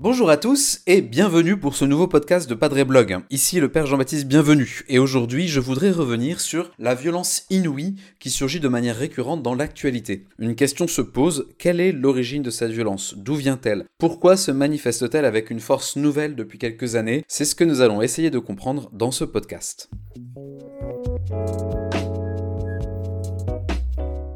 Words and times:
Bonjour 0.00 0.30
à 0.30 0.36
tous 0.36 0.80
et 0.86 1.02
bienvenue 1.02 1.58
pour 1.58 1.74
ce 1.74 1.84
nouveau 1.84 2.06
podcast 2.06 2.48
de 2.48 2.54
Padre 2.54 2.82
Blog. 2.84 3.18
Ici 3.30 3.60
le 3.60 3.68
Père 3.68 3.86
Jean-Baptiste 3.86 4.26
Bienvenu 4.26 4.82
et 4.88 4.98
aujourd'hui 4.98 5.48
je 5.48 5.60
voudrais 5.60 5.90
revenir 5.90 6.40
sur 6.40 6.70
la 6.78 6.94
violence 6.94 7.44
inouïe 7.50 7.96
qui 8.18 8.30
surgit 8.30 8.60
de 8.60 8.68
manière 8.68 8.96
récurrente 8.96 9.42
dans 9.42 9.54
l'actualité. 9.54 10.24
Une 10.38 10.54
question 10.54 10.86
se 10.86 11.02
pose, 11.02 11.48
quelle 11.58 11.80
est 11.80 11.92
l'origine 11.92 12.42
de 12.42 12.50
cette 12.50 12.70
violence? 12.70 13.16
D'où 13.18 13.34
vient-elle? 13.34 13.84
Pourquoi 13.98 14.36
se 14.36 14.50
manifeste-t-elle 14.50 15.24
avec 15.24 15.50
une 15.50 15.60
force 15.60 15.96
nouvelle 15.96 16.36
depuis 16.36 16.58
quelques 16.58 16.94
années? 16.94 17.24
C'est 17.28 17.44
ce 17.44 17.54
que 17.54 17.64
nous 17.64 17.80
allons 17.80 18.00
essayer 18.00 18.30
de 18.30 18.38
comprendre 18.38 18.88
dans 18.92 19.10
ce 19.10 19.24
podcast. 19.24 19.90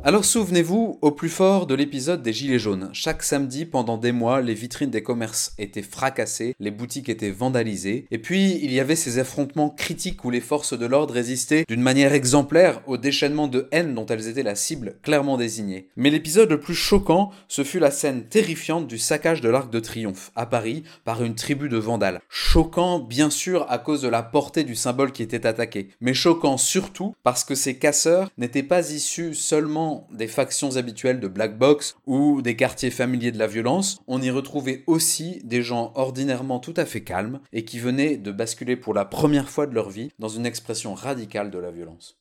Alors 0.04 0.24
souvenez-vous 0.24 0.98
au 1.00 1.12
plus 1.12 1.28
fort 1.28 1.68
de 1.68 1.76
l'épisode 1.76 2.22
des 2.22 2.32
Gilets 2.32 2.58
jaunes. 2.58 2.90
Chaque 2.92 3.22
samedi, 3.22 3.64
pendant 3.64 3.96
des 3.96 4.10
mois, 4.10 4.40
les 4.40 4.52
vitrines 4.52 4.90
des 4.90 5.04
commerces 5.04 5.52
étaient 5.58 5.80
fracassées, 5.80 6.56
les 6.58 6.72
boutiques 6.72 7.08
étaient 7.08 7.30
vandalisées, 7.30 8.06
et 8.10 8.18
puis 8.18 8.58
il 8.64 8.72
y 8.72 8.80
avait 8.80 8.96
ces 8.96 9.20
affrontements 9.20 9.70
critiques 9.70 10.24
où 10.24 10.30
les 10.30 10.40
forces 10.40 10.76
de 10.76 10.86
l'ordre 10.86 11.14
résistaient 11.14 11.64
d'une 11.68 11.82
manière 11.82 12.14
exemplaire 12.14 12.82
au 12.88 12.96
déchaînement 12.96 13.46
de 13.46 13.68
haine 13.70 13.94
dont 13.94 14.04
elles 14.06 14.26
étaient 14.26 14.42
la 14.42 14.56
cible 14.56 14.96
clairement 15.04 15.36
désignée. 15.36 15.88
Mais 15.94 16.10
l'épisode 16.10 16.50
le 16.50 16.58
plus 16.58 16.74
choquant, 16.74 17.30
ce 17.46 17.62
fut 17.62 17.78
la 17.78 17.92
scène 17.92 18.24
terrifiante 18.24 18.88
du 18.88 18.98
saccage 18.98 19.40
de 19.40 19.50
l'Arc 19.50 19.70
de 19.70 19.78
Triomphe 19.78 20.32
à 20.34 20.46
Paris 20.46 20.82
par 21.04 21.22
une 21.22 21.36
tribu 21.36 21.68
de 21.68 21.76
vandales. 21.76 22.20
Choquant 22.28 22.98
bien 22.98 23.30
sûr 23.30 23.66
à 23.70 23.78
cause 23.78 24.02
de 24.02 24.08
la 24.08 24.24
portée 24.24 24.64
du 24.64 24.74
symbole 24.74 25.12
qui 25.12 25.22
était 25.22 25.46
attaqué, 25.46 25.90
mais 26.00 26.12
choquant 26.12 26.56
surtout 26.56 27.14
parce 27.22 27.44
que 27.44 27.54
ces 27.54 27.76
casseurs 27.76 28.30
n'étaient 28.36 28.64
pas 28.64 28.90
issus 28.90 29.34
seulement 29.34 29.91
des 30.12 30.26
factions 30.26 30.76
habituelles 30.76 31.20
de 31.20 31.28
Black 31.28 31.58
Box 31.58 31.96
ou 32.06 32.42
des 32.42 32.56
quartiers 32.56 32.90
familiers 32.90 33.32
de 33.32 33.38
la 33.38 33.46
violence, 33.46 34.00
on 34.06 34.22
y 34.22 34.30
retrouvait 34.30 34.84
aussi 34.86 35.40
des 35.44 35.62
gens 35.62 35.92
ordinairement 35.94 36.60
tout 36.60 36.74
à 36.76 36.84
fait 36.84 37.02
calmes 37.02 37.40
et 37.52 37.64
qui 37.64 37.78
venaient 37.78 38.16
de 38.16 38.32
basculer 38.32 38.76
pour 38.76 38.94
la 38.94 39.04
première 39.04 39.48
fois 39.48 39.66
de 39.66 39.74
leur 39.74 39.90
vie 39.90 40.10
dans 40.18 40.28
une 40.28 40.46
expression 40.46 40.94
radicale 40.94 41.50
de 41.50 41.58
la 41.58 41.70
violence. 41.70 42.18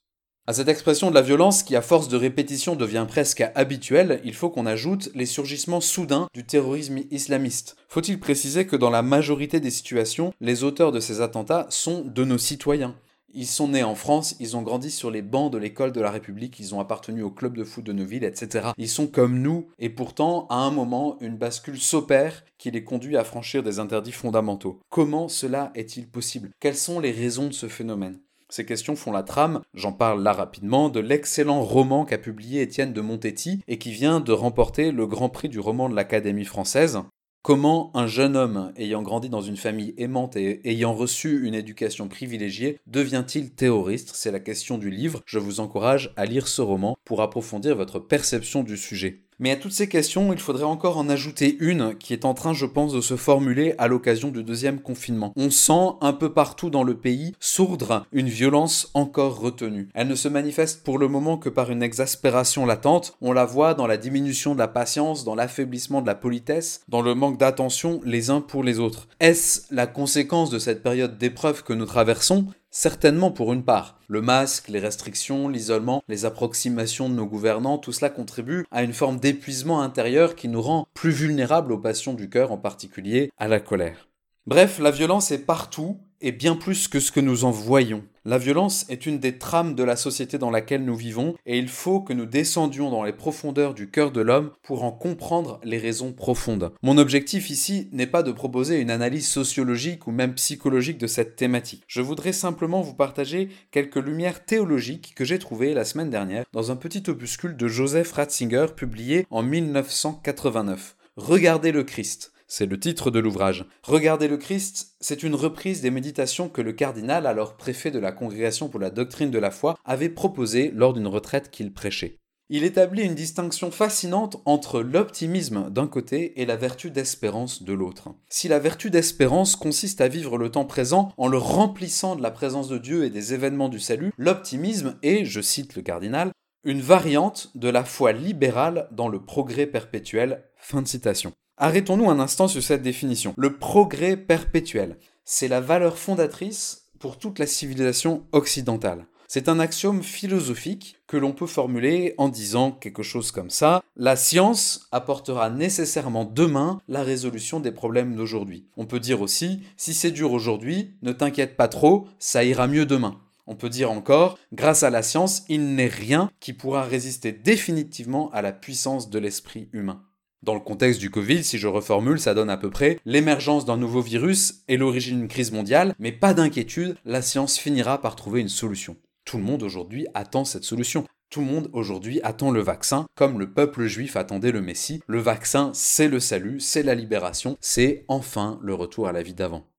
À 0.47 0.53
cette 0.53 0.69
expression 0.69 1.11
de 1.11 1.15
la 1.15 1.21
violence 1.21 1.61
qui 1.61 1.75
à 1.75 1.83
force 1.83 2.07
de 2.07 2.17
répétition 2.17 2.75
devient 2.75 3.05
presque 3.07 3.43
habituelle, 3.53 4.19
il 4.23 4.33
faut 4.33 4.49
qu'on 4.49 4.65
ajoute 4.65 5.11
les 5.13 5.27
surgissements 5.27 5.81
soudains 5.81 6.27
du 6.33 6.43
terrorisme 6.43 7.01
islamiste. 7.11 7.75
Faut-il 7.87 8.19
préciser 8.19 8.65
que 8.65 8.75
dans 8.75 8.89
la 8.89 9.03
majorité 9.03 9.59
des 9.59 9.69
situations, 9.69 10.33
les 10.41 10.63
auteurs 10.63 10.91
de 10.91 10.99
ces 10.99 11.21
attentats 11.21 11.67
sont 11.69 12.03
de 12.03 12.25
nos 12.25 12.39
citoyens? 12.39 12.95
Ils 13.33 13.47
sont 13.47 13.69
nés 13.69 13.83
en 13.83 13.95
France, 13.95 14.35
ils 14.39 14.57
ont 14.57 14.61
grandi 14.61 14.91
sur 14.91 15.11
les 15.11 15.21
bancs 15.21 15.51
de 15.51 15.57
l'école 15.57 15.91
de 15.91 16.01
la 16.01 16.11
République, 16.11 16.59
ils 16.59 16.75
ont 16.75 16.79
appartenu 16.79 17.23
au 17.23 17.31
club 17.31 17.57
de 17.57 17.63
foot 17.63 17.83
de 17.83 17.93
nos 17.93 18.05
villes, 18.05 18.23
etc. 18.23 18.69
Ils 18.77 18.89
sont 18.89 19.07
comme 19.07 19.41
nous, 19.41 19.67
et 19.79 19.89
pourtant, 19.89 20.47
à 20.49 20.55
un 20.55 20.71
moment, 20.71 21.17
une 21.21 21.37
bascule 21.37 21.79
s'opère 21.79 22.43
qui 22.57 22.71
les 22.71 22.83
conduit 22.83 23.17
à 23.17 23.23
franchir 23.23 23.63
des 23.63 23.79
interdits 23.79 24.11
fondamentaux. 24.11 24.79
Comment 24.89 25.27
cela 25.27 25.71
est-il 25.75 26.07
possible? 26.07 26.49
Quelles 26.59 26.75
sont 26.75 26.99
les 26.99 27.11
raisons 27.11 27.47
de 27.47 27.53
ce 27.53 27.67
phénomène? 27.67 28.19
Ces 28.51 28.65
questions 28.65 28.97
font 28.97 29.13
la 29.13 29.23
trame, 29.23 29.61
j'en 29.73 29.93
parle 29.93 30.21
là 30.21 30.33
rapidement, 30.33 30.89
de 30.89 30.99
l'excellent 30.99 31.63
roman 31.63 32.03
qu'a 32.03 32.17
publié 32.17 32.61
Étienne 32.61 32.91
de 32.91 32.99
Montetti 32.99 33.61
et 33.69 33.77
qui 33.77 33.91
vient 33.91 34.19
de 34.19 34.33
remporter 34.33 34.91
le 34.91 35.07
Grand 35.07 35.29
Prix 35.29 35.47
du 35.47 35.59
roman 35.59 35.87
de 35.87 35.95
l'Académie 35.95 36.43
française. 36.43 36.99
Comment 37.43 37.89
un 37.95 38.05
jeune 38.05 38.35
homme 38.35 38.71
ayant 38.75 39.01
grandi 39.01 39.27
dans 39.27 39.41
une 39.41 39.57
famille 39.57 39.95
aimante 39.97 40.35
et 40.35 40.61
ayant 40.69 40.93
reçu 40.93 41.43
une 41.43 41.55
éducation 41.55 42.07
privilégiée 42.07 42.77
devient-il 42.85 43.55
terroriste? 43.55 44.11
C'est 44.13 44.29
la 44.29 44.39
question 44.39 44.77
du 44.77 44.91
livre. 44.91 45.23
Je 45.25 45.39
vous 45.39 45.59
encourage 45.59 46.13
à 46.17 46.25
lire 46.25 46.47
ce 46.47 46.61
roman 46.61 46.95
pour 47.03 47.23
approfondir 47.23 47.75
votre 47.75 47.97
perception 47.97 48.61
du 48.61 48.77
sujet. 48.77 49.23
Mais 49.41 49.49
à 49.49 49.55
toutes 49.55 49.71
ces 49.71 49.89
questions, 49.89 50.31
il 50.31 50.39
faudrait 50.39 50.63
encore 50.63 50.99
en 50.99 51.09
ajouter 51.09 51.57
une 51.59 51.95
qui 51.97 52.13
est 52.13 52.25
en 52.25 52.35
train, 52.35 52.53
je 52.53 52.67
pense, 52.67 52.93
de 52.93 53.01
se 53.01 53.15
formuler 53.15 53.73
à 53.79 53.87
l'occasion 53.87 54.29
du 54.29 54.43
deuxième 54.43 54.79
confinement. 54.79 55.33
On 55.35 55.49
sent 55.49 55.95
un 55.99 56.13
peu 56.13 56.31
partout 56.31 56.69
dans 56.69 56.83
le 56.83 56.95
pays 56.95 57.33
sourdre 57.39 58.05
une 58.11 58.29
violence 58.29 58.91
encore 58.93 59.39
retenue. 59.39 59.89
Elle 59.95 60.09
ne 60.09 60.15
se 60.15 60.27
manifeste 60.27 60.83
pour 60.83 60.99
le 60.99 61.07
moment 61.07 61.39
que 61.39 61.49
par 61.49 61.71
une 61.71 61.81
exaspération 61.81 62.67
latente. 62.67 63.17
On 63.19 63.31
la 63.31 63.45
voit 63.45 63.73
dans 63.73 63.87
la 63.87 63.97
diminution 63.97 64.53
de 64.53 64.59
la 64.59 64.67
patience, 64.67 65.23
dans 65.23 65.33
l'affaiblissement 65.33 66.03
de 66.03 66.07
la 66.07 66.13
politesse, 66.13 66.81
dans 66.87 67.01
le 67.01 67.15
manque 67.15 67.39
d'attention 67.39 67.99
les 68.05 68.29
uns 68.29 68.41
pour 68.41 68.63
les 68.63 68.77
autres. 68.77 69.07
Est-ce 69.19 69.73
la 69.73 69.87
conséquence 69.87 70.51
de 70.51 70.59
cette 70.59 70.83
période 70.83 71.17
d'épreuve 71.17 71.63
que 71.63 71.73
nous 71.73 71.87
traversons 71.87 72.45
Certainement 72.73 73.31
pour 73.31 73.51
une 73.51 73.65
part. 73.65 73.99
Le 74.07 74.21
masque, 74.21 74.69
les 74.69 74.79
restrictions, 74.79 75.49
l'isolement, 75.49 76.01
les 76.07 76.23
approximations 76.23 77.09
de 77.09 77.15
nos 77.15 77.25
gouvernants, 77.25 77.77
tout 77.77 77.91
cela 77.91 78.09
contribue 78.09 78.65
à 78.71 78.83
une 78.83 78.93
forme 78.93 79.19
d'épuisement 79.19 79.81
intérieur 79.81 80.35
qui 80.35 80.47
nous 80.47 80.61
rend 80.61 80.87
plus 80.93 81.11
vulnérables 81.11 81.73
aux 81.73 81.77
passions 81.77 82.13
du 82.13 82.29
cœur, 82.29 82.53
en 82.53 82.57
particulier 82.57 83.29
à 83.37 83.49
la 83.49 83.59
colère. 83.59 84.07
Bref, 84.47 84.79
la 84.79 84.91
violence 84.91 85.31
est 85.31 85.45
partout 85.45 85.99
et 86.21 86.31
bien 86.31 86.55
plus 86.55 86.87
que 86.87 86.99
ce 86.99 87.11
que 87.11 87.19
nous 87.19 87.43
en 87.45 87.51
voyons. 87.51 88.03
La 88.23 88.37
violence 88.37 88.85
est 88.87 89.07
une 89.07 89.17
des 89.17 89.39
trames 89.39 89.73
de 89.73 89.83
la 89.83 89.95
société 89.95 90.37
dans 90.37 90.51
laquelle 90.51 90.85
nous 90.85 90.95
vivons 90.95 91.35
et 91.47 91.57
il 91.57 91.67
faut 91.67 92.01
que 92.01 92.13
nous 92.13 92.27
descendions 92.27 92.91
dans 92.91 93.03
les 93.03 93.13
profondeurs 93.13 93.73
du 93.73 93.89
cœur 93.89 94.11
de 94.11 94.21
l'homme 94.21 94.51
pour 94.61 94.83
en 94.83 94.91
comprendre 94.91 95.59
les 95.63 95.79
raisons 95.79 96.13
profondes. 96.13 96.71
Mon 96.83 96.99
objectif 96.99 97.49
ici 97.49 97.89
n'est 97.91 98.05
pas 98.05 98.21
de 98.21 98.31
proposer 98.31 98.79
une 98.79 98.91
analyse 98.91 99.27
sociologique 99.27 100.05
ou 100.05 100.11
même 100.11 100.35
psychologique 100.35 100.99
de 100.99 101.07
cette 101.07 101.35
thématique. 101.35 101.83
Je 101.87 102.01
voudrais 102.01 102.33
simplement 102.33 102.81
vous 102.81 102.93
partager 102.93 103.49
quelques 103.71 103.95
lumières 103.95 104.45
théologiques 104.45 105.13
que 105.15 105.25
j'ai 105.25 105.39
trouvées 105.39 105.73
la 105.73 105.85
semaine 105.85 106.11
dernière 106.11 106.45
dans 106.53 106.71
un 106.71 106.75
petit 106.75 107.09
opuscule 107.09 107.57
de 107.57 107.67
Joseph 107.67 108.11
Ratzinger 108.11 108.67
publié 108.75 109.25
en 109.31 109.41
1989. 109.41 110.95
Regardez 111.17 111.71
le 111.71 111.83
Christ. 111.83 112.30
C'est 112.53 112.65
le 112.65 112.77
titre 112.77 113.11
de 113.11 113.19
l'ouvrage. 113.19 113.63
Regardez 113.81 114.27
le 114.27 114.35
Christ, 114.35 114.97
c'est 114.99 115.23
une 115.23 115.35
reprise 115.35 115.79
des 115.79 115.89
méditations 115.89 116.49
que 116.49 116.61
le 116.61 116.73
cardinal, 116.73 117.25
alors 117.25 117.55
préfet 117.55 117.91
de 117.91 117.97
la 117.97 118.11
Congrégation 118.11 118.67
pour 118.67 118.81
la 118.81 118.89
doctrine 118.89 119.31
de 119.31 119.39
la 119.39 119.51
foi, 119.51 119.77
avait 119.85 120.09
proposées 120.09 120.69
lors 120.75 120.91
d'une 120.91 121.07
retraite 121.07 121.49
qu'il 121.49 121.71
prêchait. 121.71 122.17
Il 122.49 122.65
établit 122.65 123.03
une 123.03 123.15
distinction 123.15 123.71
fascinante 123.71 124.41
entre 124.43 124.81
l'optimisme 124.81 125.69
d'un 125.69 125.87
côté 125.87 126.41
et 126.41 126.45
la 126.45 126.57
vertu 126.57 126.91
d'espérance 126.91 127.63
de 127.63 127.71
l'autre. 127.71 128.09
Si 128.29 128.49
la 128.49 128.59
vertu 128.59 128.89
d'espérance 128.89 129.55
consiste 129.55 130.01
à 130.01 130.09
vivre 130.09 130.37
le 130.37 130.51
temps 130.51 130.65
présent 130.65 131.13
en 131.15 131.29
le 131.29 131.37
remplissant 131.37 132.17
de 132.17 132.21
la 132.21 132.31
présence 132.31 132.67
de 132.67 132.77
Dieu 132.77 133.05
et 133.05 133.09
des 133.09 133.33
événements 133.33 133.69
du 133.69 133.79
salut, 133.79 134.11
l'optimisme 134.17 134.97
est, 135.03 135.23
je 135.23 135.39
cite 135.39 135.77
le 135.77 135.83
cardinal, 135.83 136.31
une 136.65 136.81
variante 136.81 137.49
de 137.55 137.69
la 137.69 137.85
foi 137.85 138.11
libérale 138.11 138.89
dans 138.91 139.07
le 139.07 139.23
progrès 139.23 139.67
perpétuel. 139.67 140.43
Fin 140.57 140.81
de 140.81 140.87
citation. 140.89 141.31
Arrêtons-nous 141.63 142.09
un 142.09 142.19
instant 142.19 142.47
sur 142.47 142.63
cette 142.63 142.81
définition. 142.81 143.35
Le 143.37 143.55
progrès 143.55 144.17
perpétuel, 144.17 144.97
c'est 145.23 145.47
la 145.47 145.61
valeur 145.61 145.99
fondatrice 145.99 146.87
pour 146.97 147.19
toute 147.19 147.37
la 147.37 147.45
civilisation 147.45 148.25
occidentale. 148.31 149.05
C'est 149.27 149.47
un 149.47 149.59
axiome 149.59 150.01
philosophique 150.01 150.95
que 151.05 151.17
l'on 151.17 151.33
peut 151.33 151.45
formuler 151.45 152.15
en 152.17 152.29
disant 152.29 152.71
quelque 152.71 153.03
chose 153.03 153.29
comme 153.29 153.51
ça. 153.51 153.83
La 153.95 154.15
science 154.15 154.87
apportera 154.91 155.51
nécessairement 155.51 156.25
demain 156.25 156.79
la 156.87 157.03
résolution 157.03 157.59
des 157.59 157.71
problèmes 157.71 158.15
d'aujourd'hui. 158.15 158.65
On 158.75 158.87
peut 158.87 158.99
dire 158.99 159.21
aussi, 159.21 159.61
si 159.77 159.93
c'est 159.93 160.09
dur 160.09 160.31
aujourd'hui, 160.31 160.95
ne 161.03 161.11
t'inquiète 161.11 161.57
pas 161.57 161.67
trop, 161.67 162.07
ça 162.17 162.43
ira 162.43 162.65
mieux 162.65 162.87
demain. 162.87 163.19
On 163.45 163.55
peut 163.55 163.69
dire 163.69 163.91
encore, 163.91 164.39
grâce 164.51 164.81
à 164.81 164.89
la 164.89 165.03
science, 165.03 165.43
il 165.47 165.75
n'est 165.75 165.85
rien 165.85 166.31
qui 166.39 166.53
pourra 166.53 166.81
résister 166.81 167.31
définitivement 167.31 168.31
à 168.31 168.41
la 168.41 168.51
puissance 168.51 169.11
de 169.11 169.19
l'esprit 169.19 169.69
humain. 169.73 170.01
Dans 170.43 170.55
le 170.55 170.59
contexte 170.59 170.99
du 170.99 171.11
Covid, 171.11 171.43
si 171.43 171.59
je 171.59 171.67
reformule, 171.67 172.19
ça 172.19 172.33
donne 172.33 172.49
à 172.49 172.57
peu 172.57 172.71
près 172.71 172.97
l'émergence 173.05 173.63
d'un 173.63 173.77
nouveau 173.77 174.01
virus 174.01 174.63
et 174.67 174.75
l'origine 174.75 175.19
d'une 175.19 175.27
crise 175.27 175.51
mondiale, 175.51 175.93
mais 175.99 176.11
pas 176.11 176.33
d'inquiétude, 176.33 176.97
la 177.05 177.21
science 177.21 177.59
finira 177.59 178.01
par 178.01 178.15
trouver 178.15 178.41
une 178.41 178.49
solution. 178.49 178.97
Tout 179.23 179.37
le 179.37 179.43
monde 179.43 179.61
aujourd'hui 179.61 180.07
attend 180.15 180.43
cette 180.43 180.63
solution. 180.63 181.05
Tout 181.29 181.41
le 181.41 181.45
monde 181.45 181.69
aujourd'hui 181.73 182.21
attend 182.23 182.49
le 182.49 182.61
vaccin, 182.61 183.05
comme 183.13 183.37
le 183.37 183.53
peuple 183.53 183.85
juif 183.85 184.15
attendait 184.15 184.51
le 184.51 184.61
Messie. 184.61 185.03
Le 185.05 185.19
vaccin, 185.19 185.69
c'est 185.75 186.07
le 186.07 186.19
salut, 186.19 186.59
c'est 186.59 186.81
la 186.81 186.95
libération, 186.95 187.55
c'est 187.61 188.03
enfin 188.07 188.59
le 188.63 188.73
retour 188.73 189.07
à 189.07 189.11
la 189.11 189.21
vie 189.21 189.35
d'avant. 189.35 189.70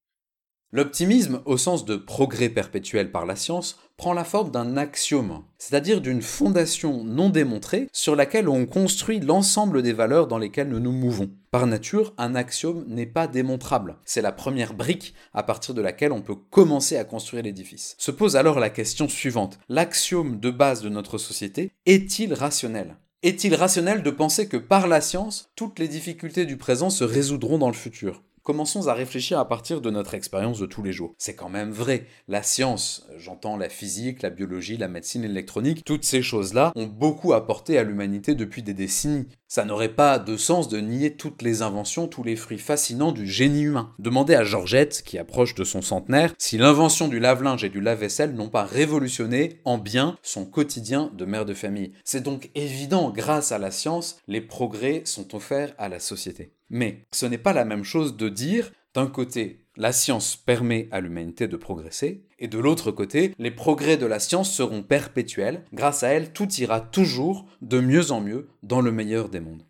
L'optimisme, 0.74 1.42
au 1.44 1.58
sens 1.58 1.84
de 1.84 1.96
progrès 1.96 2.48
perpétuel 2.48 3.12
par 3.12 3.26
la 3.26 3.36
science, 3.36 3.78
prend 3.98 4.14
la 4.14 4.24
forme 4.24 4.50
d'un 4.50 4.78
axiome, 4.78 5.42
c'est-à-dire 5.58 6.00
d'une 6.00 6.22
fondation 6.22 7.04
non 7.04 7.28
démontrée 7.28 7.88
sur 7.92 8.16
laquelle 8.16 8.48
on 8.48 8.64
construit 8.64 9.20
l'ensemble 9.20 9.82
des 9.82 9.92
valeurs 9.92 10.28
dans 10.28 10.38
lesquelles 10.38 10.70
nous 10.70 10.80
nous 10.80 10.92
mouvons. 10.92 11.30
Par 11.50 11.66
nature, 11.66 12.14
un 12.16 12.34
axiome 12.34 12.86
n'est 12.88 13.04
pas 13.04 13.26
démontrable. 13.26 13.98
C'est 14.06 14.22
la 14.22 14.32
première 14.32 14.72
brique 14.72 15.12
à 15.34 15.42
partir 15.42 15.74
de 15.74 15.82
laquelle 15.82 16.10
on 16.10 16.22
peut 16.22 16.36
commencer 16.36 16.96
à 16.96 17.04
construire 17.04 17.42
l'édifice. 17.42 17.94
Se 17.98 18.10
pose 18.10 18.36
alors 18.36 18.58
la 18.58 18.70
question 18.70 19.10
suivante. 19.10 19.58
L'axiome 19.68 20.40
de 20.40 20.50
base 20.50 20.80
de 20.80 20.88
notre 20.88 21.18
société 21.18 21.70
est-il 21.84 22.32
rationnel? 22.32 22.96
Est-il 23.22 23.54
rationnel 23.54 24.02
de 24.02 24.10
penser 24.10 24.48
que 24.48 24.56
par 24.56 24.88
la 24.88 25.02
science, 25.02 25.50
toutes 25.54 25.78
les 25.78 25.88
difficultés 25.88 26.46
du 26.46 26.56
présent 26.56 26.88
se 26.88 27.04
résoudront 27.04 27.58
dans 27.58 27.68
le 27.68 27.74
futur? 27.74 28.22
Commençons 28.44 28.88
à 28.88 28.94
réfléchir 28.94 29.38
à 29.38 29.46
partir 29.46 29.80
de 29.80 29.88
notre 29.88 30.14
expérience 30.14 30.58
de 30.58 30.66
tous 30.66 30.82
les 30.82 30.92
jours. 30.92 31.14
C'est 31.16 31.36
quand 31.36 31.48
même 31.48 31.70
vrai. 31.70 32.06
La 32.26 32.42
science, 32.42 33.06
j'entends 33.16 33.56
la 33.56 33.68
physique, 33.68 34.20
la 34.20 34.30
biologie, 34.30 34.76
la 34.76 34.88
médecine, 34.88 35.22
l'électronique, 35.22 35.84
toutes 35.84 36.04
ces 36.04 36.22
choses-là 36.22 36.72
ont 36.74 36.86
beaucoup 36.86 37.34
apporté 37.34 37.78
à 37.78 37.84
l'humanité 37.84 38.34
depuis 38.34 38.64
des 38.64 38.74
décennies. 38.74 39.28
Ça 39.46 39.64
n'aurait 39.64 39.94
pas 39.94 40.18
de 40.18 40.36
sens 40.36 40.68
de 40.68 40.80
nier 40.80 41.14
toutes 41.14 41.40
les 41.40 41.62
inventions, 41.62 42.08
tous 42.08 42.24
les 42.24 42.34
fruits 42.34 42.58
fascinants 42.58 43.12
du 43.12 43.28
génie 43.28 43.62
humain. 43.62 43.92
Demandez 44.00 44.34
à 44.34 44.42
Georgette, 44.42 45.02
qui 45.06 45.18
approche 45.18 45.54
de 45.54 45.62
son 45.62 45.82
centenaire, 45.82 46.34
si 46.36 46.58
l'invention 46.58 47.06
du 47.06 47.20
lave-linge 47.20 47.62
et 47.62 47.68
du 47.68 47.80
lave-vaisselle 47.80 48.34
n'ont 48.34 48.48
pas 48.48 48.64
révolutionné 48.64 49.60
en 49.64 49.78
bien 49.78 50.16
son 50.22 50.46
quotidien 50.46 51.12
de 51.16 51.24
mère 51.26 51.44
de 51.44 51.54
famille. 51.54 51.92
C'est 52.02 52.24
donc 52.24 52.50
évident, 52.56 53.10
grâce 53.10 53.52
à 53.52 53.58
la 53.58 53.70
science, 53.70 54.18
les 54.26 54.40
progrès 54.40 55.02
sont 55.04 55.36
offerts 55.36 55.74
à 55.78 55.88
la 55.88 56.00
société. 56.00 56.54
Mais 56.72 57.06
ce 57.12 57.26
n'est 57.26 57.38
pas 57.38 57.52
la 57.52 57.64
même 57.64 57.84
chose 57.84 58.16
de 58.16 58.28
dire, 58.28 58.72
d'un 58.94 59.06
côté, 59.06 59.60
la 59.76 59.92
science 59.92 60.36
permet 60.36 60.88
à 60.90 61.00
l'humanité 61.00 61.46
de 61.46 61.56
progresser, 61.56 62.24
et 62.38 62.48
de 62.48 62.58
l'autre 62.58 62.90
côté, 62.90 63.34
les 63.38 63.50
progrès 63.50 63.98
de 63.98 64.06
la 64.06 64.18
science 64.18 64.50
seront 64.50 64.82
perpétuels, 64.82 65.64
grâce 65.72 66.02
à 66.02 66.08
elle, 66.08 66.32
tout 66.32 66.50
ira 66.54 66.80
toujours 66.80 67.46
de 67.60 67.78
mieux 67.78 68.10
en 68.10 68.20
mieux 68.20 68.48
dans 68.62 68.80
le 68.80 68.90
meilleur 68.90 69.28
des 69.28 69.40
mondes. 69.40 69.64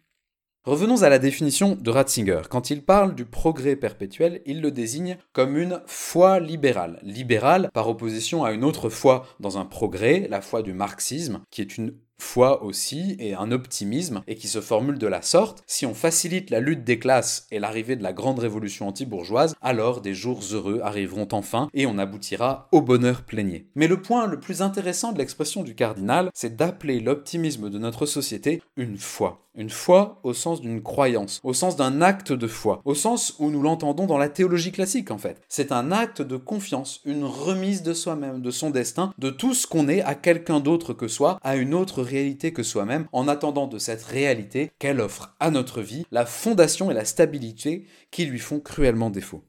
Revenons 0.64 1.02
à 1.02 1.08
la 1.08 1.18
définition 1.18 1.74
de 1.74 1.90
Ratzinger. 1.90 2.42
Quand 2.48 2.70
il 2.70 2.84
parle 2.84 3.16
du 3.16 3.24
progrès 3.24 3.74
perpétuel, 3.74 4.42
il 4.46 4.60
le 4.60 4.70
désigne 4.70 5.18
comme 5.32 5.56
une 5.56 5.82
foi 5.86 6.38
libérale. 6.38 7.00
Libérale 7.02 7.68
par 7.74 7.88
opposition 7.88 8.44
à 8.44 8.52
une 8.52 8.62
autre 8.62 8.88
foi 8.88 9.26
dans 9.40 9.58
un 9.58 9.64
progrès, 9.64 10.28
la 10.30 10.40
foi 10.40 10.62
du 10.62 10.72
marxisme, 10.72 11.40
qui 11.50 11.62
est 11.62 11.76
une 11.76 11.96
foi 12.18 12.62
aussi 12.62 13.16
et 13.18 13.34
un 13.34 13.52
optimisme 13.52 14.22
et 14.26 14.36
qui 14.36 14.48
se 14.48 14.60
formule 14.60 14.98
de 14.98 15.06
la 15.06 15.22
sorte, 15.22 15.62
si 15.66 15.86
on 15.86 15.94
facilite 15.94 16.50
la 16.50 16.60
lutte 16.60 16.84
des 16.84 16.98
classes 16.98 17.46
et 17.50 17.58
l'arrivée 17.58 17.96
de 17.96 18.02
la 18.02 18.12
grande 18.12 18.38
révolution 18.38 18.88
anti-bourgeoise, 18.88 19.54
alors 19.60 20.00
des 20.00 20.14
jours 20.14 20.40
heureux 20.52 20.80
arriveront 20.82 21.28
enfin 21.32 21.68
et 21.74 21.86
on 21.86 21.98
aboutira 21.98 22.68
au 22.72 22.80
bonheur 22.80 23.22
plénier. 23.22 23.66
Mais 23.74 23.88
le 23.88 24.00
point 24.00 24.26
le 24.26 24.40
plus 24.40 24.62
intéressant 24.62 25.12
de 25.12 25.18
l'expression 25.18 25.62
du 25.62 25.74
cardinal, 25.74 26.30
c'est 26.34 26.56
d'appeler 26.56 27.00
l'optimisme 27.00 27.70
de 27.70 27.78
notre 27.78 28.06
société 28.06 28.62
une 28.76 28.98
foi. 28.98 29.42
Une 29.54 29.68
foi 29.68 30.18
au 30.22 30.32
sens 30.32 30.62
d'une 30.62 30.82
croyance, 30.82 31.38
au 31.44 31.52
sens 31.52 31.76
d'un 31.76 32.00
acte 32.00 32.32
de 32.32 32.46
foi, 32.46 32.80
au 32.86 32.94
sens 32.94 33.36
où 33.38 33.50
nous 33.50 33.60
l'entendons 33.60 34.06
dans 34.06 34.16
la 34.16 34.30
théologie 34.30 34.72
classique 34.72 35.10
en 35.10 35.18
fait. 35.18 35.42
C'est 35.46 35.72
un 35.72 35.92
acte 35.92 36.22
de 36.22 36.38
confiance, 36.38 37.02
une 37.04 37.24
remise 37.24 37.82
de 37.82 37.92
soi-même, 37.92 38.40
de 38.40 38.50
son 38.50 38.70
destin, 38.70 39.12
de 39.18 39.28
tout 39.28 39.52
ce 39.52 39.66
qu'on 39.66 39.88
est 39.88 40.00
à 40.00 40.14
quelqu'un 40.14 40.60
d'autre 40.60 40.94
que 40.94 41.06
soi, 41.06 41.38
à 41.42 41.56
une 41.56 41.74
autre 41.74 42.02
réalité 42.02 42.54
que 42.54 42.62
soi-même, 42.62 43.06
en 43.12 43.28
attendant 43.28 43.66
de 43.66 43.78
cette 43.78 44.04
réalité 44.04 44.70
qu'elle 44.78 45.02
offre 45.02 45.34
à 45.38 45.50
notre 45.50 45.82
vie 45.82 46.06
la 46.10 46.24
fondation 46.24 46.90
et 46.90 46.94
la 46.94 47.04
stabilité 47.04 47.84
qui 48.10 48.24
lui 48.24 48.38
font 48.38 48.58
cruellement 48.58 49.10
défaut. 49.10 49.42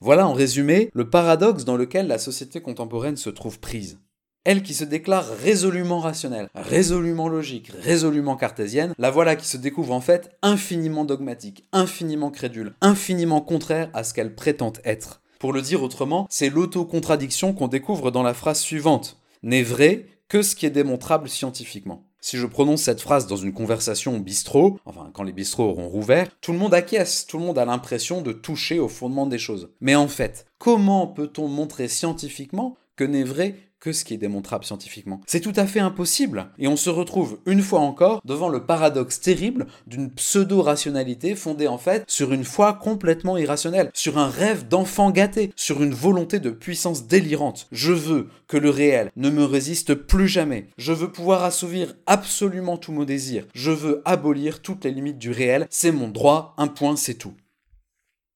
Voilà 0.00 0.26
en 0.26 0.32
résumé 0.32 0.90
le 0.92 1.08
paradoxe 1.08 1.64
dans 1.64 1.76
lequel 1.76 2.08
la 2.08 2.18
société 2.18 2.60
contemporaine 2.60 3.16
se 3.16 3.30
trouve 3.30 3.60
prise. 3.60 4.00
Elle 4.44 4.62
qui 4.62 4.74
se 4.74 4.84
déclare 4.84 5.26
résolument 5.42 6.00
rationnelle, 6.00 6.50
résolument 6.54 7.28
logique, 7.28 7.72
résolument 7.80 8.36
cartésienne, 8.36 8.92
la 8.98 9.10
voilà 9.10 9.36
qui 9.36 9.48
se 9.48 9.56
découvre 9.56 9.94
en 9.94 10.02
fait 10.02 10.36
infiniment 10.42 11.06
dogmatique, 11.06 11.64
infiniment 11.72 12.30
crédule, 12.30 12.74
infiniment 12.82 13.40
contraire 13.40 13.88
à 13.94 14.04
ce 14.04 14.12
qu'elle 14.12 14.34
prétend 14.34 14.74
être. 14.84 15.22
Pour 15.38 15.54
le 15.54 15.62
dire 15.62 15.82
autrement, 15.82 16.26
c'est 16.28 16.50
l'autocontradiction 16.50 17.54
qu'on 17.54 17.68
découvre 17.68 18.10
dans 18.10 18.22
la 18.22 18.34
phrase 18.34 18.60
suivante. 18.60 19.18
N'est 19.42 19.62
vrai 19.62 20.06
que 20.28 20.42
ce 20.42 20.54
qui 20.54 20.66
est 20.66 20.70
démontrable 20.70 21.30
scientifiquement. 21.30 22.04
Si 22.20 22.36
je 22.36 22.46
prononce 22.46 22.82
cette 22.82 23.00
phrase 23.00 23.26
dans 23.26 23.36
une 23.36 23.52
conversation 23.52 24.16
au 24.16 24.20
bistrot, 24.20 24.78
enfin 24.84 25.10
quand 25.14 25.22
les 25.22 25.32
bistrots 25.32 25.70
auront 25.70 25.88
rouvert, 25.88 26.28
tout 26.42 26.52
le 26.52 26.58
monde 26.58 26.74
acquiesce, 26.74 27.26
tout 27.26 27.38
le 27.38 27.44
monde 27.44 27.58
a 27.58 27.64
l'impression 27.64 28.20
de 28.20 28.32
toucher 28.32 28.78
au 28.78 28.88
fondement 28.88 29.26
des 29.26 29.38
choses. 29.38 29.70
Mais 29.80 29.94
en 29.94 30.08
fait, 30.08 30.46
comment 30.58 31.06
peut-on 31.06 31.48
montrer 31.48 31.88
scientifiquement 31.88 32.76
que 32.96 33.04
n'est 33.04 33.24
vrai 33.24 33.56
que 33.84 33.92
ce 33.92 34.06
qui 34.06 34.14
est 34.14 34.18
démontrable 34.18 34.64
scientifiquement. 34.64 35.20
C'est 35.26 35.40
tout 35.40 35.52
à 35.56 35.66
fait 35.66 35.78
impossible, 35.78 36.46
et 36.58 36.68
on 36.68 36.76
se 36.76 36.88
retrouve 36.88 37.38
une 37.44 37.60
fois 37.60 37.80
encore 37.80 38.22
devant 38.24 38.48
le 38.48 38.64
paradoxe 38.64 39.20
terrible 39.20 39.66
d'une 39.86 40.10
pseudo-rationalité 40.10 41.34
fondée 41.34 41.68
en 41.68 41.76
fait 41.76 42.02
sur 42.08 42.32
une 42.32 42.44
foi 42.44 42.72
complètement 42.72 43.36
irrationnelle, 43.36 43.90
sur 43.92 44.16
un 44.16 44.30
rêve 44.30 44.68
d'enfant 44.68 45.10
gâté, 45.10 45.52
sur 45.54 45.82
une 45.82 45.92
volonté 45.92 46.40
de 46.40 46.48
puissance 46.48 47.06
délirante. 47.06 47.68
Je 47.72 47.92
veux 47.92 48.28
que 48.48 48.56
le 48.56 48.70
réel 48.70 49.10
ne 49.16 49.28
me 49.28 49.44
résiste 49.44 49.94
plus 49.94 50.28
jamais. 50.28 50.68
Je 50.78 50.94
veux 50.94 51.12
pouvoir 51.12 51.44
assouvir 51.44 51.94
absolument 52.06 52.78
tous 52.78 52.92
mes 52.92 53.04
désirs. 53.04 53.46
Je 53.54 53.70
veux 53.70 54.00
abolir 54.06 54.62
toutes 54.62 54.84
les 54.84 54.92
limites 54.92 55.18
du 55.18 55.30
réel. 55.30 55.66
C'est 55.68 55.92
mon 55.92 56.08
droit, 56.08 56.54
un 56.56 56.68
point, 56.68 56.96
c'est 56.96 57.14
tout. 57.14 57.34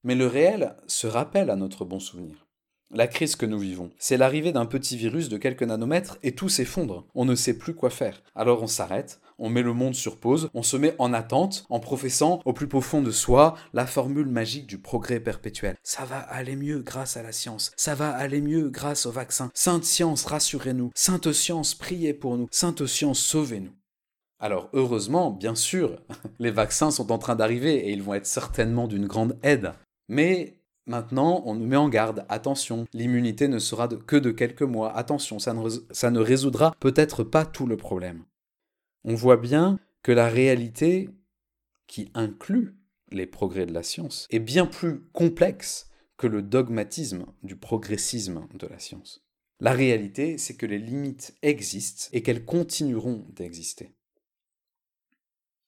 Mais 0.04 0.14
le 0.14 0.26
réel 0.26 0.76
se 0.86 1.06
rappelle 1.06 1.48
à 1.48 1.56
notre 1.56 1.86
bon 1.86 2.00
souvenir. 2.00 2.47
La 2.94 3.06
crise 3.06 3.36
que 3.36 3.44
nous 3.44 3.58
vivons, 3.58 3.90
c'est 3.98 4.16
l'arrivée 4.16 4.50
d'un 4.50 4.64
petit 4.64 4.96
virus 4.96 5.28
de 5.28 5.36
quelques 5.36 5.62
nanomètres 5.62 6.16
et 6.22 6.34
tout 6.34 6.48
s'effondre. 6.48 7.04
On 7.14 7.26
ne 7.26 7.34
sait 7.34 7.58
plus 7.58 7.74
quoi 7.74 7.90
faire. 7.90 8.22
Alors 8.34 8.62
on 8.62 8.66
s'arrête, 8.66 9.20
on 9.38 9.50
met 9.50 9.60
le 9.60 9.74
monde 9.74 9.94
sur 9.94 10.16
pause, 10.16 10.48
on 10.54 10.62
se 10.62 10.78
met 10.78 10.94
en 10.98 11.12
attente 11.12 11.66
en 11.68 11.80
professant 11.80 12.40
au 12.46 12.54
plus 12.54 12.66
profond 12.66 13.02
de 13.02 13.10
soi 13.10 13.56
la 13.74 13.86
formule 13.86 14.28
magique 14.28 14.66
du 14.66 14.78
progrès 14.78 15.20
perpétuel. 15.20 15.76
Ça 15.82 16.06
va 16.06 16.18
aller 16.18 16.56
mieux 16.56 16.78
grâce 16.78 17.18
à 17.18 17.22
la 17.22 17.32
science. 17.32 17.72
Ça 17.76 17.94
va 17.94 18.08
aller 18.08 18.40
mieux 18.40 18.70
grâce 18.70 19.04
au 19.04 19.10
vaccin. 19.10 19.50
Sainte 19.52 19.84
science, 19.84 20.24
rassurez-nous. 20.24 20.90
Sainte 20.94 21.30
science, 21.30 21.74
priez 21.74 22.14
pour 22.14 22.38
nous. 22.38 22.48
Sainte 22.50 22.86
science, 22.86 23.18
sauvez-nous. 23.18 23.74
Alors 24.40 24.70
heureusement, 24.72 25.30
bien 25.30 25.54
sûr, 25.54 26.00
les 26.38 26.50
vaccins 26.50 26.90
sont 26.90 27.12
en 27.12 27.18
train 27.18 27.36
d'arriver 27.36 27.86
et 27.86 27.92
ils 27.92 28.02
vont 28.02 28.14
être 28.14 28.26
certainement 28.26 28.88
d'une 28.88 29.06
grande 29.06 29.38
aide. 29.42 29.74
Mais 30.08 30.57
Maintenant, 30.88 31.42
on 31.44 31.54
nous 31.54 31.66
met 31.66 31.76
en 31.76 31.90
garde. 31.90 32.24
Attention, 32.30 32.86
l'immunité 32.94 33.46
ne 33.46 33.58
sera 33.58 33.88
que 33.88 34.16
de 34.16 34.30
quelques 34.30 34.62
mois. 34.62 34.96
Attention, 34.96 35.38
ça 35.38 35.52
ne, 35.52 36.18
résoudra 36.18 36.74
peut-être 36.80 37.24
pas 37.24 37.44
tout 37.44 37.66
le 37.66 37.76
problème. 37.76 38.24
On 39.04 39.14
voit 39.14 39.36
bien 39.36 39.78
que 40.02 40.12
la 40.12 40.28
réalité, 40.28 41.10
qui 41.86 42.10
inclut 42.14 42.74
les 43.10 43.26
progrès 43.26 43.66
de 43.66 43.74
la 43.74 43.82
science, 43.82 44.26
est 44.30 44.38
bien 44.38 44.64
plus 44.64 45.00
complexe 45.12 45.90
que 46.16 46.26
le 46.26 46.40
dogmatisme 46.40 47.26
du 47.42 47.54
progressisme 47.54 48.46
de 48.54 48.66
la 48.66 48.78
science. 48.78 49.22
La 49.60 49.72
réalité, 49.72 50.38
c'est 50.38 50.54
que 50.54 50.66
les 50.66 50.78
limites 50.78 51.36
existent 51.42 52.08
et 52.12 52.22
qu'elles 52.22 52.46
continueront 52.46 53.26
d'exister. 53.34 53.92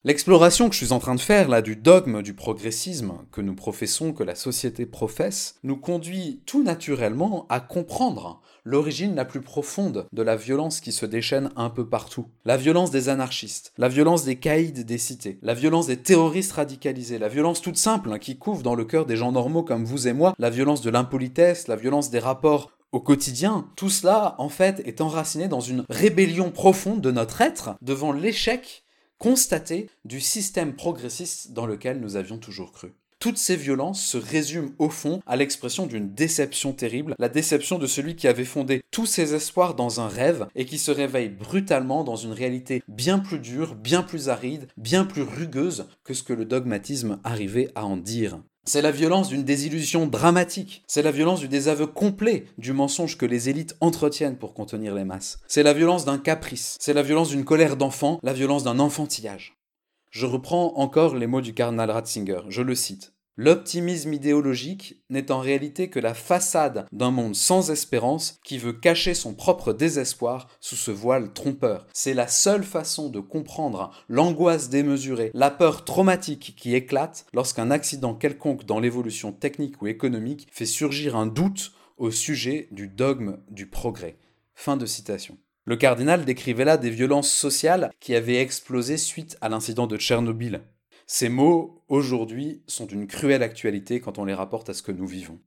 L'exploration 0.03 0.67
que 0.67 0.73
je 0.73 0.83
suis 0.83 0.93
en 0.93 0.99
train 0.99 1.13
de 1.13 1.19
faire 1.19 1.47
là 1.47 1.61
du 1.61 1.75
dogme 1.75 2.23
du 2.23 2.33
progressisme 2.33 3.13
que 3.31 3.39
nous 3.39 3.53
professons, 3.53 4.13
que 4.13 4.23
la 4.23 4.33
société 4.33 4.87
professe, 4.87 5.59
nous 5.61 5.77
conduit 5.77 6.41
tout 6.47 6.63
naturellement 6.63 7.45
à 7.49 7.59
comprendre 7.59 8.41
l'origine 8.63 9.13
la 9.13 9.25
plus 9.25 9.41
profonde 9.41 10.07
de 10.11 10.21
la 10.23 10.35
violence 10.35 10.79
qui 10.79 10.91
se 10.91 11.05
déchaîne 11.05 11.51
un 11.55 11.69
peu 11.69 11.87
partout. 11.87 12.25
La 12.45 12.57
violence 12.57 12.89
des 12.89 13.09
anarchistes, 13.09 13.73
la 13.77 13.89
violence 13.89 14.25
des 14.25 14.37
caïds 14.37 14.71
des 14.71 14.97
cités, 14.97 15.37
la 15.43 15.53
violence 15.53 15.85
des 15.85 15.97
terroristes 15.97 16.53
radicalisés, 16.53 17.19
la 17.19 17.29
violence 17.29 17.61
toute 17.61 17.77
simple 17.77 18.11
hein, 18.11 18.17
qui 18.17 18.39
couvre 18.39 18.63
dans 18.63 18.73
le 18.73 18.85
cœur 18.85 19.05
des 19.05 19.17
gens 19.17 19.31
normaux 19.31 19.61
comme 19.61 19.85
vous 19.85 20.07
et 20.07 20.13
moi, 20.13 20.33
la 20.39 20.49
violence 20.49 20.81
de 20.81 20.89
l'impolitesse, 20.89 21.67
la 21.67 21.75
violence 21.75 22.09
des 22.09 22.17
rapports 22.17 22.71
au 22.91 23.01
quotidien, 23.01 23.67
tout 23.75 23.91
cela, 23.91 24.33
en 24.39 24.49
fait, 24.49 24.81
est 24.85 24.99
enraciné 24.99 25.47
dans 25.47 25.61
une 25.61 25.85
rébellion 25.89 26.49
profonde 26.49 27.01
de 27.01 27.11
notre 27.11 27.41
être 27.41 27.75
devant 27.83 28.11
l'échec 28.11 28.83
constaté 29.21 29.87
du 30.03 30.19
système 30.19 30.73
progressiste 30.73 31.51
dans 31.51 31.67
lequel 31.67 31.99
nous 31.99 32.15
avions 32.15 32.39
toujours 32.39 32.71
cru. 32.71 32.95
Toutes 33.19 33.37
ces 33.37 33.55
violences 33.55 34.03
se 34.03 34.17
résument 34.17 34.71
au 34.79 34.89
fond 34.89 35.21
à 35.27 35.35
l'expression 35.35 35.85
d'une 35.85 36.11
déception 36.11 36.73
terrible, 36.73 37.13
la 37.19 37.29
déception 37.29 37.77
de 37.77 37.85
celui 37.85 38.15
qui 38.15 38.27
avait 38.27 38.45
fondé 38.45 38.81
tous 38.89 39.05
ses 39.05 39.35
espoirs 39.35 39.75
dans 39.75 40.01
un 40.01 40.07
rêve 40.07 40.47
et 40.55 40.65
qui 40.65 40.79
se 40.79 40.89
réveille 40.89 41.29
brutalement 41.29 42.03
dans 42.03 42.15
une 42.15 42.33
réalité 42.33 42.81
bien 42.87 43.19
plus 43.19 43.37
dure, 43.37 43.75
bien 43.75 44.01
plus 44.01 44.27
aride, 44.27 44.67
bien 44.75 45.05
plus 45.05 45.21
rugueuse 45.21 45.85
que 46.03 46.15
ce 46.15 46.23
que 46.23 46.33
le 46.33 46.45
dogmatisme 46.45 47.19
arrivait 47.23 47.69
à 47.75 47.85
en 47.85 47.97
dire. 47.97 48.41
C'est 48.63 48.83
la 48.83 48.91
violence 48.91 49.29
d'une 49.29 49.43
désillusion 49.43 50.05
dramatique. 50.05 50.83
C'est 50.85 51.01
la 51.01 51.11
violence 51.11 51.39
du 51.39 51.47
désaveu 51.47 51.87
complet 51.87 52.45
du 52.59 52.73
mensonge 52.73 53.17
que 53.17 53.25
les 53.25 53.49
élites 53.49 53.75
entretiennent 53.81 54.37
pour 54.37 54.53
contenir 54.53 54.93
les 54.93 55.03
masses. 55.03 55.39
C'est 55.47 55.63
la 55.63 55.73
violence 55.73 56.05
d'un 56.05 56.19
caprice. 56.19 56.77
C'est 56.79 56.93
la 56.93 57.01
violence 57.01 57.29
d'une 57.29 57.43
colère 57.43 57.75
d'enfant, 57.75 58.19
la 58.21 58.33
violence 58.33 58.63
d'un 58.63 58.77
enfantillage. 58.77 59.57
Je 60.11 60.27
reprends 60.27 60.77
encore 60.77 61.15
les 61.15 61.25
mots 61.25 61.41
du 61.41 61.55
cardinal 61.55 61.89
Ratzinger. 61.89 62.41
Je 62.49 62.61
le 62.61 62.75
cite. 62.75 63.13
L'optimisme 63.37 64.13
idéologique 64.13 65.01
n'est 65.09 65.31
en 65.31 65.39
réalité 65.39 65.89
que 65.89 65.99
la 65.99 66.13
façade 66.13 66.85
d'un 66.91 67.11
monde 67.11 67.35
sans 67.35 67.71
espérance 67.71 68.39
qui 68.43 68.57
veut 68.57 68.73
cacher 68.73 69.13
son 69.13 69.33
propre 69.33 69.71
désespoir 69.71 70.49
sous 70.59 70.75
ce 70.75 70.91
voile 70.91 71.31
trompeur. 71.31 71.87
C'est 71.93 72.13
la 72.13 72.27
seule 72.27 72.63
façon 72.63 73.09
de 73.09 73.21
comprendre 73.21 73.91
l'angoisse 74.09 74.69
démesurée, 74.69 75.31
la 75.33 75.49
peur 75.49 75.85
traumatique 75.85 76.55
qui 76.57 76.75
éclate 76.75 77.25
lorsqu'un 77.33 77.71
accident 77.71 78.15
quelconque 78.15 78.65
dans 78.65 78.81
l'évolution 78.81 79.31
technique 79.31 79.81
ou 79.81 79.87
économique 79.87 80.47
fait 80.51 80.65
surgir 80.65 81.15
un 81.15 81.25
doute 81.25 81.71
au 81.97 82.11
sujet 82.11 82.67
du 82.71 82.89
dogme 82.89 83.37
du 83.49 83.65
progrès. 83.65 84.17
Fin 84.55 84.75
de 84.75 84.85
citation. 84.85 85.37
Le 85.65 85.77
cardinal 85.77 86.25
décrivait 86.25 86.65
là 86.65 86.77
des 86.77 86.89
violences 86.89 87.31
sociales 87.31 87.91
qui 87.99 88.13
avaient 88.13 88.41
explosé 88.41 88.97
suite 88.97 89.37
à 89.39 89.47
l'incident 89.47 89.87
de 89.87 89.97
Tchernobyl. 89.97 90.61
Ces 91.05 91.29
mots, 91.29 91.80
aujourd'hui, 91.91 92.63
sont 92.67 92.85
d'une 92.85 93.05
cruelle 93.05 93.43
actualité 93.43 93.99
quand 93.99 94.17
on 94.17 94.25
les 94.25 94.33
rapporte 94.33 94.69
à 94.69 94.73
ce 94.73 94.81
que 94.81 94.93
nous 94.93 95.05
vivons. 95.05 95.39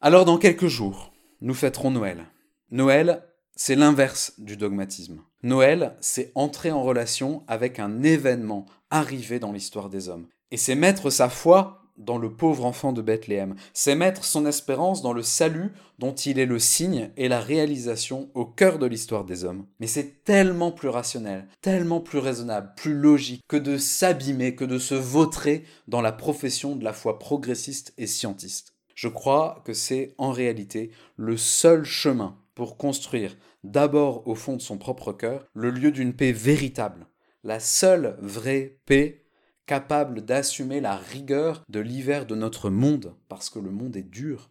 Alors 0.00 0.24
dans 0.24 0.38
quelques 0.38 0.66
jours, 0.66 1.12
nous 1.42 1.54
fêterons 1.54 1.90
Noël. 1.90 2.26
Noël, 2.70 3.22
c'est 3.54 3.76
l'inverse 3.76 4.32
du 4.38 4.56
dogmatisme. 4.56 5.22
Noël, 5.42 5.96
c'est 6.00 6.32
entrer 6.34 6.70
en 6.70 6.82
relation 6.82 7.44
avec 7.48 7.78
un 7.78 8.02
événement 8.02 8.64
arrivé 8.90 9.38
dans 9.38 9.52
l'histoire 9.52 9.90
des 9.90 10.08
hommes. 10.08 10.26
Et 10.50 10.56
c'est 10.56 10.74
mettre 10.74 11.10
sa 11.10 11.28
foi 11.28 11.81
dans 12.04 12.18
le 12.18 12.30
pauvre 12.30 12.64
enfant 12.64 12.92
de 12.92 13.02
Bethléem. 13.02 13.54
C'est 13.72 13.94
mettre 13.94 14.24
son 14.24 14.46
espérance 14.46 15.02
dans 15.02 15.12
le 15.12 15.22
salut 15.22 15.72
dont 15.98 16.14
il 16.14 16.38
est 16.38 16.46
le 16.46 16.58
signe 16.58 17.10
et 17.16 17.28
la 17.28 17.40
réalisation 17.40 18.30
au 18.34 18.44
cœur 18.44 18.78
de 18.78 18.86
l'histoire 18.86 19.24
des 19.24 19.44
hommes. 19.44 19.66
Mais 19.80 19.86
c'est 19.86 20.24
tellement 20.24 20.72
plus 20.72 20.88
rationnel, 20.88 21.46
tellement 21.60 22.00
plus 22.00 22.18
raisonnable, 22.18 22.72
plus 22.76 22.94
logique 22.94 23.42
que 23.48 23.56
de 23.56 23.78
s'abîmer, 23.78 24.54
que 24.54 24.64
de 24.64 24.78
se 24.78 24.94
vautrer 24.94 25.64
dans 25.88 26.00
la 26.00 26.12
profession 26.12 26.76
de 26.76 26.84
la 26.84 26.92
foi 26.92 27.18
progressiste 27.18 27.94
et 27.98 28.06
scientiste. 28.06 28.74
Je 28.94 29.08
crois 29.08 29.62
que 29.64 29.72
c'est 29.72 30.14
en 30.18 30.32
réalité 30.32 30.90
le 31.16 31.36
seul 31.36 31.84
chemin 31.84 32.36
pour 32.54 32.76
construire, 32.76 33.36
d'abord 33.64 34.26
au 34.28 34.34
fond 34.34 34.56
de 34.56 34.62
son 34.62 34.76
propre 34.76 35.12
cœur, 35.12 35.46
le 35.54 35.70
lieu 35.70 35.90
d'une 35.90 36.12
paix 36.12 36.32
véritable, 36.32 37.06
la 37.44 37.60
seule 37.60 38.16
vraie 38.20 38.78
paix 38.86 39.21
capable 39.66 40.22
d'assumer 40.22 40.80
la 40.80 40.96
rigueur 40.96 41.62
de 41.68 41.80
l'hiver 41.80 42.26
de 42.26 42.34
notre 42.34 42.70
monde, 42.70 43.14
parce 43.28 43.50
que 43.50 43.58
le 43.58 43.70
monde 43.70 43.96
est 43.96 44.02
dur. 44.02 44.50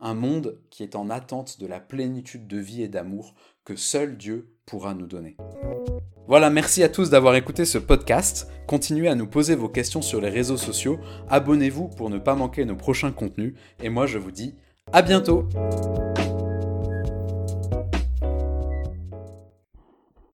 Un 0.00 0.14
monde 0.14 0.60
qui 0.70 0.82
est 0.82 0.94
en 0.94 1.10
attente 1.10 1.58
de 1.58 1.66
la 1.66 1.80
plénitude 1.80 2.46
de 2.46 2.58
vie 2.58 2.82
et 2.82 2.88
d'amour 2.88 3.34
que 3.64 3.74
seul 3.74 4.16
Dieu 4.16 4.54
pourra 4.64 4.94
nous 4.94 5.06
donner. 5.06 5.36
Voilà, 6.28 6.50
merci 6.50 6.82
à 6.82 6.88
tous 6.88 7.10
d'avoir 7.10 7.34
écouté 7.34 7.64
ce 7.64 7.78
podcast. 7.78 8.48
Continuez 8.66 9.08
à 9.08 9.14
nous 9.14 9.26
poser 9.26 9.54
vos 9.54 9.68
questions 9.68 10.02
sur 10.02 10.20
les 10.20 10.28
réseaux 10.28 10.58
sociaux, 10.58 10.98
abonnez-vous 11.28 11.88
pour 11.88 12.10
ne 12.10 12.18
pas 12.18 12.34
manquer 12.34 12.64
nos 12.64 12.76
prochains 12.76 13.12
contenus, 13.12 13.54
et 13.82 13.88
moi 13.88 14.06
je 14.06 14.18
vous 14.18 14.30
dis 14.30 14.54
à 14.92 15.02
bientôt 15.02 15.48